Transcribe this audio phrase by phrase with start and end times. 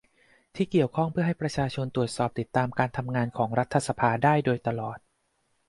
[0.55, 4.97] ที่เกี่ยวข้องเพื่อให้ประชาชนตรวจสอบติดตามการทำงานของรัฐสภาได้โดยตลอด